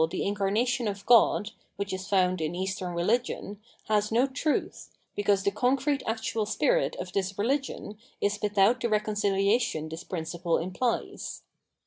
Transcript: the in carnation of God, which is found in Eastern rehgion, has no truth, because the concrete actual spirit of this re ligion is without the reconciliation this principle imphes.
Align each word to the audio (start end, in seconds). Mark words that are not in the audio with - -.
the 0.09 0.23
in 0.25 0.33
carnation 0.33 0.87
of 0.89 1.05
God, 1.05 1.51
which 1.75 1.93
is 1.93 2.07
found 2.07 2.41
in 2.41 2.55
Eastern 2.55 2.95
rehgion, 2.95 3.57
has 3.83 4.11
no 4.11 4.25
truth, 4.25 4.89
because 5.15 5.43
the 5.43 5.51
concrete 5.51 6.01
actual 6.07 6.47
spirit 6.47 6.95
of 6.95 7.13
this 7.13 7.37
re 7.37 7.45
ligion 7.45 7.99
is 8.19 8.39
without 8.41 8.81
the 8.81 8.89
reconciliation 8.89 9.89
this 9.89 10.03
principle 10.03 10.57
imphes. 10.57 11.41